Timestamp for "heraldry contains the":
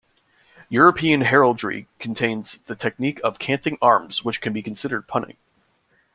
1.21-2.73